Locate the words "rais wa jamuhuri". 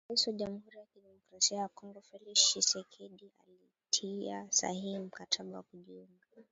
0.09-0.77